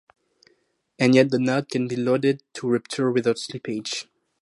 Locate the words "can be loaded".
1.69-2.41